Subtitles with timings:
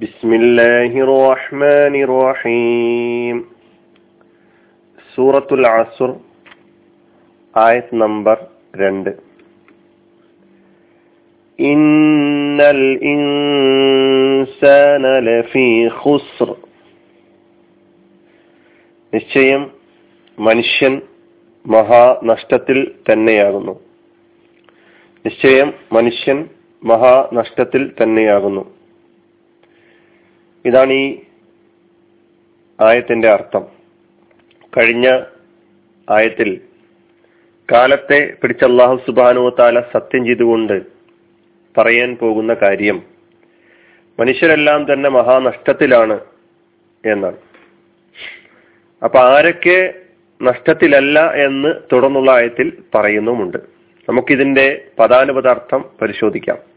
[0.00, 3.36] ബിസ്മില്ലാഹിർ റഹ്മാനിർ റഹീം
[5.14, 6.10] സൂറത്തുൽ അസുർ
[7.54, 8.38] ആയത് നമ്പർ
[8.74, 9.10] രണ്ട്
[11.58, 12.80] ഇന്നൽ
[13.12, 15.66] ഇൻസാന ലഫീ
[16.00, 16.50] ഖുസ്ർ
[19.12, 19.62] നിശ്ചയം
[20.38, 20.94] മനുഷ്യൻ
[21.64, 22.78] മഹാ നഷ്ടത്തിൽ
[23.10, 23.74] തന്നെയാകുന്നു
[25.24, 26.38] നിശ്ചയം മനുഷ്യൻ
[26.82, 28.64] മഹാ നഷ്ടത്തിൽ തന്നെയാകുന്നു
[30.66, 31.18] ഇതാണ് ഈ
[32.80, 33.66] ആയത്തിന്റെ അർത്ഥം.
[34.78, 35.20] കഴിഞ്ഞ
[36.10, 36.60] ആയത്തിൽ
[37.72, 40.82] കാലത്തെ പിടിച്ച അള്ളാഹു സുബാനു താല സത്യം ചെയ്തുകൊണ്ട്
[41.78, 43.02] പറയാൻ പോകുന്ന കാര്യം
[44.20, 46.20] മനുഷ്യരെല്ലാം തന്നെ മഹാനഷ്ടത്തിലാണ്
[47.06, 47.36] എന്നാണ്.
[49.04, 49.94] അപ്പൊ ആരൊക്കെ
[50.42, 53.58] നഷ്ടത്തിലല്ല എന്ന് തുടർന്നുള്ള ആയത്തിൽ പറയുന്നുമുണ്ട്.
[54.08, 56.75] നമുക്കിതിന്റെ പദാനുപദാർത്ഥം പരിശോധിക്കാം.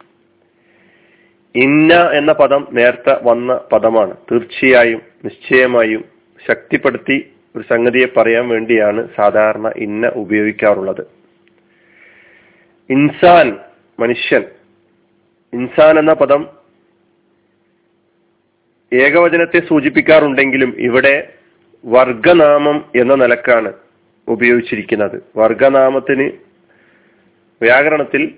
[1.55, 4.17] ഇന്ന എന്ന പദം നേരത്തെ വന്ന പദമാണ്.
[4.31, 6.05] തീർച്ചയായും നിശ്ചയമായും
[6.47, 11.01] ശക്തിപ്പെടുത്തി ഒരു സംഗതിയെ പറയാൻ വേണ്ടിയാണ് സാധാരണ ഇന്ന ഉപയോഗിക്കാറുള്ളത്.
[12.89, 13.57] ഇൻസാൻ
[13.99, 14.43] മനുഷ്യൻ.
[15.53, 16.49] ഇൻസാൻ എന്ന പദം
[18.93, 21.33] ഏകവചനത്തെ സൂചിപ്പിക്കാറുണ്ടെങ്കിലും ഇവിടെ
[21.85, 23.73] വർഗനാമം എന്ന നിലക്കാണ്
[24.27, 25.23] ഉപയോഗിച്ചിരിക്കുന്നത്.
[25.37, 26.31] വർഗനാമത്തിന്
[27.61, 28.35] വ്യാകരണത്തിൽ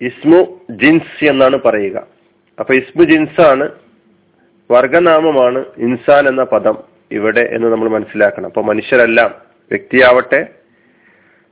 [0.00, 2.06] ഇസ്മു ജിൻസ് എന്നാണ് പറയുക.
[2.60, 3.70] അപ്പൊ ഇസ്മു ജിൻസ് ആണ്
[4.70, 6.78] വർഗനാമമാണ് ഇൻസാൻ എന്ന പദം
[7.10, 8.46] ഇവിടെ എന്ന് നമ്മൾ മനസ്സിലാക്കണം.
[8.46, 9.34] അപ്പൊ മനുഷ്യരെല്ലാം
[9.70, 10.46] വ്യക്തിയാവട്ടെ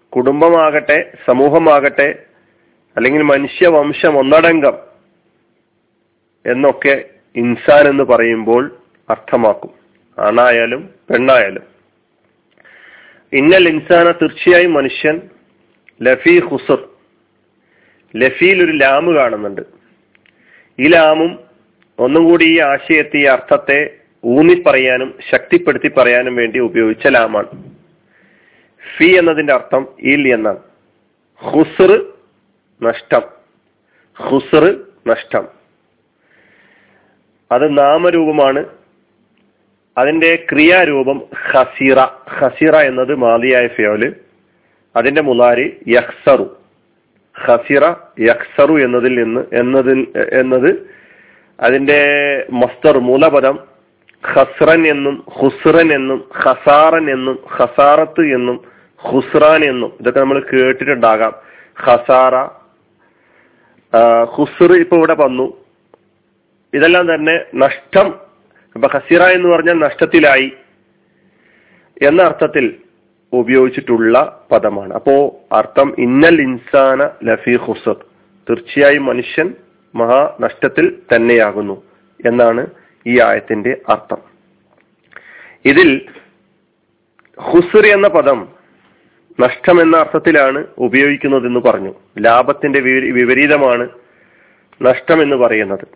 [0.09, 2.23] കുടുംബമാകട്ടെ സമൂഹമാകട്ടെ
[2.97, 4.77] അല്ലെങ്കിൽ മനുഷ്യവംശം ഒന്നടങ്കം
[6.47, 7.05] എന്നൊക്കെ
[7.37, 8.77] ഇൻസാൻ എന്ന് പറയുമ്പോൾ
[9.11, 9.71] അർത്ഥമാക്കും.
[10.19, 11.63] ആണായാലും പെണ്ണായാലും.
[13.33, 15.21] ഇന്നൽ ഇൻസാന തീർച്ചയായും മനുഷ്യൻ
[16.03, 16.89] ലഫി ഹുസർ
[18.17, 19.61] ലഫിയിൽ ഒരു ലാമ് കാണുന്നുണ്ട്.
[20.79, 21.39] ഈ ലാമും
[21.99, 27.65] ഒന്നും കൂടി ഈ ആശയത്തെ ഈ അർത്ഥത്തെ ഊന്നി പറയാനും ശക്തിപ്പെടുത്തി പറയാനും വേണ്ടി ഉപയോഗിച്ച ലാമാണ്.
[28.99, 30.59] ഫി എന്നതിന്റെ അർത്ഥം ഇൽ എന്നാണ്.
[31.37, 32.13] ഹുസർ
[32.83, 33.23] നഷ്ടം.
[34.17, 35.49] ഹുസർ നഷ്ടം.
[37.53, 38.65] അത് നാമരൂപമാണ്.
[39.99, 41.99] അതിന്റെ ക്രിയാരൂപം ഹസീറ
[42.29, 44.15] ഹസീറ എന്നത് മാതിയായ ഫിയോൽ
[44.97, 46.66] അതിന്റെ മുലാരി യഹ്സറു
[47.45, 47.85] ഹസിറ
[48.21, 50.71] യക്സറു എന്നതിൽ നിന്ന് എന്നതിൽ എന്നത്
[51.61, 52.01] അതിന്റെ
[52.51, 53.57] മസ്തർ മൂലപദം
[54.35, 58.57] ഖസ്റൻ എന്നും ഹുസ്റൻ എന്നും ഖസാറൻ എന്നും ഖസാറത്ത് എന്നും
[58.99, 61.35] ഹുസ്റാൻ എന്നും ഇതൊക്കെ നമ്മൾ കേട്ടിട്ടുണ്ടാകാം.
[61.87, 62.37] ഖസാറ
[64.35, 65.47] ഹുസ്ർ ഇപ്പൊ ഇവിടെ വന്നു.
[66.75, 68.07] ഇതെല്ലാം തന്നെ നഷ്ടം
[68.77, 70.49] അപ്പൊ ഹസിറ എന്ന് പറഞ്ഞാൽ നഷ്ടത്തിലായി.
[72.03, 72.65] എന്ന അർത്ഥത്തിൽ
[73.37, 74.95] ഉപയോഗിച്ചിട്ടുള്ള പദമാണ്.
[74.95, 77.97] അപ്പോ അർത്ഥം ഇന്നൽ ഇൻസാന ലഫി ഹുസർ
[78.51, 79.55] തീർച്ചയായും മനുഷ്യൻ
[79.95, 81.83] മഹാനഷ്ടത്തിൽ തന്നെയാകുന്നു
[82.27, 82.67] എന്നാണ്
[83.07, 84.19] ഈ ആയത്തിന്റെ അർത്ഥം.
[85.65, 86.07] ഇതിൽ
[87.41, 88.49] ഹുസർ എന്ന പദം
[89.41, 91.95] നഷ്ടം എന്ന അർത്ഥത്തിലാണ് ഉപയോഗിക്കുന്നതെന്ന് പറഞ്ഞു.
[92.19, 92.81] ലാഭത്തിന്റെ
[93.11, 93.89] വിപരീതമാണ്
[94.83, 95.89] നഷ്ടം എന്ന് പറയുന്നത്.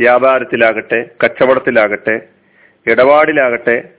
[0.00, 2.28] വ്യാപാരത്തിലാകട്ടെ കച്ചവടത്തിലാകട്ടെ
[2.86, 3.90] ഇടപാടിലാകട്ടെ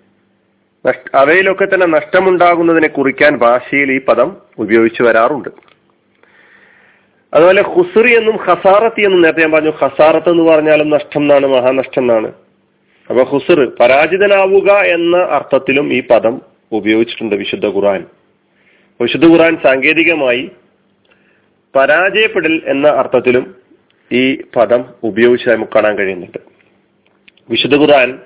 [1.15, 5.49] അവയിലൊക്കെ തന്നെ നഷ്ടമുണ്ടാകുന്നതിനെ കുറിക്കാൻ ഭാഷയിൽ ഈ പദം ഉപയോഗിച്ചു വരാറുണ്ട്.
[7.33, 12.33] അതുപോലെ ഹുസറി എന്നും ഹസാറത്തി എന്നും നേരത്തെ ഞാൻ പറഞ്ഞു ഹസാറത്ത് എന്ന് പറഞ്ഞാലും നഷ്ടം എന്നാണ് മഹാനഷ്ടം എന്നാണ്.
[13.09, 16.41] അപ്പൊ ഹുസർ പരാജിതനാവുക എന്ന അർത്ഥത്തിലും ഈ പദം
[16.71, 18.05] ഉപയോഗിച്ചിട്ടുണ്ട് വിശുദ്ധ ഖുറാൻ
[19.01, 20.51] വിശുദ്ധ ഖുറാൻ സാങ്കേതികമായി
[21.75, 23.55] പരാജയപ്പെടൽ എന്ന അർത്ഥത്തിലും
[24.11, 26.37] ഈ പദം ഉപയോഗിച്ച് നമുക്ക് കാണാൻ കഴിയുന്നുണ്ട്.
[27.49, 28.19] വിശുദ്ധ ഖുർആൻ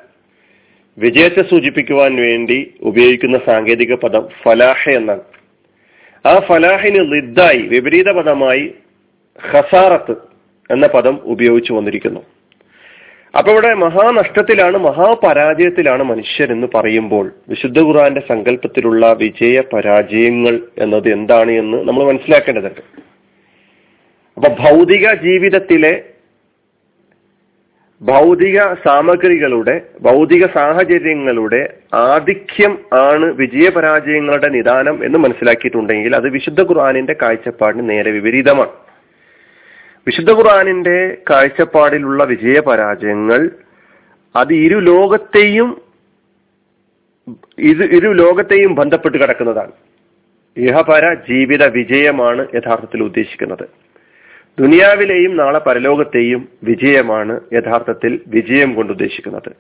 [0.98, 5.22] വിജയത്തെ സൂചിപ്പിക്കുവാൻ വേണ്ടി ഉപയോഗിക്കുന്ന സാങ്കേതിക പദം ഫലാഹ എന്നാണ്.
[6.26, 8.74] ആ ഫലാഹിന് ലിദ്ദായി വിപരീത പദമായി
[9.52, 10.12] ഹസാറത്ത്
[10.72, 12.20] എന്ന പദം ഉപയോഗിച്ചു വന്നിരിക്കുന്നു.
[13.38, 21.78] അപ്പൊ ഇവിടെ മഹാനഷ്ടത്തിലാണ് മഹാപരാജയത്തിലാണ് മനുഷ്യർ എന്ന് പറയുമ്പോൾ വിശുദ്ധ ഖുറാന്റെ സങ്കല്പത്തിലുള്ള വിജയ പരാജയങ്ങൾ എന്നത് എന്താണ് എന്ന്
[21.78, 22.82] നമ്മൾ മനസ്സിലാക്കേണ്ടതുണ്ട്.
[24.38, 26.04] അപ്പൊ ഭൗതിക ജീവിതത്തിലെ
[28.02, 38.12] ഭൗതിക സാമഗ്രികളുടെ ഭൗതിക സാഹചര്യങ്ങളുടെ ആധിക്യം ആണ് വിജയപരാജയങ്ങളുടെ നിദാനം എന്ന് മനസ്സിലാക്കിയിട്ടുണ്ടെങ്കിൽ അത് വിശുദ്ധ ഖുർആാനിന്റെ കാഴ്ചപ്പാടിന് നേരെ
[38.12, 38.72] വിപരീതമാണ്.
[40.08, 43.50] വിശുദ്ധ ഖുർആാനിന്റെ കാഴ്ചപ്പാടിലുള്ള വിജയപരാജയങ്ങൾ
[44.36, 45.82] അത് ഇരു ലോകത്തെയും
[47.58, 49.72] ഇത് ഇരു ലോകത്തെയും ബന്ധപ്പെട്ട് കിടക്കുന്നതാണ്.
[50.58, 53.83] ഇഹപര ജീവിത വിജയമാണ് യഥാർത്ഥത്തിൽ ഉദ്ദേശിക്കുന്നത്.
[54.60, 59.52] ദുനിയാവിലെയും നാളെ പരലോകത്തെയും വിജയമാണ് യഥാർത്ഥത്തിൽ വിജയം കൊണ്ട് ഉദ്ദേശിക്കുന്നത്.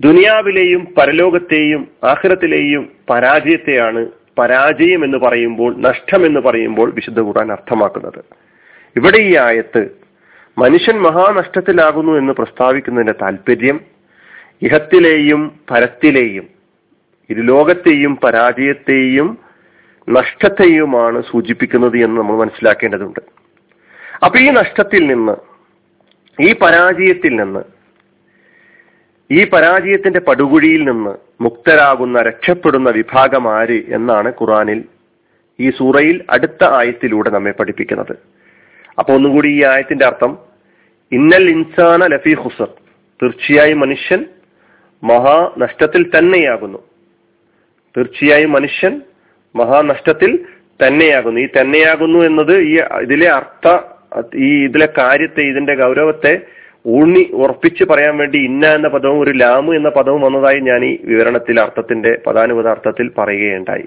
[0.00, 4.06] ദുനിയാവിലെയും പരലോകത്തെയും ആഹ്റത്തിലെയും പരാജയത്തെയാണ്
[4.38, 8.24] പരാജയം എന്ന് പറയുമ്പോൾ നഷ്ടം എന്ന് പറയുമ്പോൾ വിശുദ്ധ കൂടാൻ അർത്ഥമാക്കുന്നത്.
[8.96, 9.90] ഇവിടെ ഈ ആയത്ത്
[10.58, 13.80] മനുഷ്യൻ മഹാനഷ്ടത്തിലാകുന്നു എന്ന് പ്രസ്താവിക്കുന്നതിന്റെ താല്പര്യം
[14.62, 16.46] ഇഹത്തിലെയും പരത്തിലെയും
[17.30, 19.38] ഇരുലോകത്തെയും പരാജയത്തെയും
[20.10, 23.20] നഷ്ടത്തെയുമാണ് സൂചിപ്പിക്കുന്നത് എന്ന് നമ്മൾ മനസ്സിലാക്കേണ്ടതുണ്ട്.
[24.24, 25.34] അപ്പൊ ഈ നഷ്ടത്തിൽ നിന്ന്
[26.38, 27.62] ഈ പരാജയത്തിൽ നിന്ന്
[29.30, 34.84] ഈ പരാജയത്തിന്റെ പടുകുഴിയിൽ നിന്ന് മുക്തരാകുന്ന രക്ഷപ്പെടുന്ന വിഭാഗം ആര് എന്നാണ് ഖുറാനിൽ
[35.60, 38.14] ഈ സൂറയിൽ അടുത്ത ആയത്തിലൂടെ നമ്മെ പഠിപ്പിക്കുന്നത്.
[38.98, 40.38] അപ്പൊ ഒന്നുകൂടി ഈ ആയത്തിന്റെ അർത്ഥം
[41.12, 42.70] ഇന്നൽ ഇൻസാന ലഫി ഹുസർ
[43.22, 44.26] തീർച്ചയായും മനുഷ്യൻ
[45.02, 46.78] മഹാനഷ്ടത്തിൽ തന്നെയാകുന്നു.
[47.96, 49.02] തീർച്ചയായും മനുഷ്യൻ
[49.54, 50.46] മഹാനഷ്ടത്തിൽ
[50.84, 51.40] തന്നെയാകുന്നു.
[51.40, 53.66] ഈ തന്നെയാകുന്നു എന്നത് ഈ ഇതിലെ അർത്ഥ
[54.36, 56.40] ഈ ഇതിലെ കാര്യത്തെ ഇതിന്റെ ഗൗരവത്തെ
[56.86, 61.60] ഊന്നി ഉറപ്പിച്ച് പറയാൻ വേണ്ടി ഇന്ന എന്ന പദവും ഒരു ലാമു എന്ന പദവും വന്നതായി ഞാൻ ഈ വിവരണത്തിൽ
[61.60, 63.84] അർത്ഥത്തിന്റെ പദാനുപത അർത്ഥത്തിൽ പറയുകയുണ്ടായി.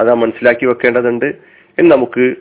[0.00, 1.34] അത് മനസ്സിലാക്കി വെക്കേണ്ടതുണ്ട്.
[1.78, 2.34] എന്ന് നമുക്ക്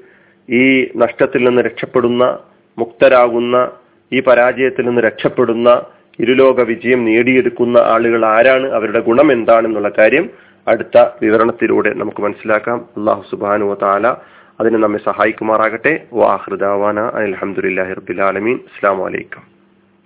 [0.54, 2.40] ഈ നഷ്ടത്തിൽ നിന്ന് രക്ഷപ്പെടുന്ന
[2.78, 3.72] മുക്തരാകുന്ന
[4.14, 5.84] ഈ പരാജയത്തിൽ നിന്ന് രക്ഷപ്പെടുന്ന
[6.20, 10.30] ഇരുലോക വിജയം നേടിയെടുക്കുന്ന ആളുകൾ ആരാണ് അവരുടെ ഗുണം എന്താണെന്നുള്ള കാര്യം
[10.68, 12.82] അടുത്ത വിവരണത്തിലൂടെ നമുക്ക് മനസ്സിലാക്കാം.
[12.98, 14.16] അള്ളാഹു സുബാനു താല
[14.60, 16.08] അതിന് നമ്മെ സഹായിക്കുമാറാകട്ടെ.
[16.14, 19.59] വാഹൃദാവാന അലഹമുല്ലാഹി റബുലാലമീൻ അസ്സാം വലൈക്കും